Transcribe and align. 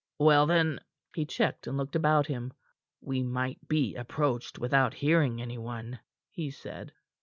"Well, 0.17 0.47
then" 0.47 0.79
He 1.15 1.27
checked, 1.27 1.67
and 1.67 1.77
looked 1.77 1.95
about 1.95 2.25
him. 2.25 2.53
"We 3.01 3.21
might 3.21 3.67
be 3.67 3.93
approached 3.93 4.57
without 4.57 4.95
hearing 4.95 5.39
any 5.39 5.59
one," 5.59 5.99
he 6.31 6.49
said. 6.49 6.91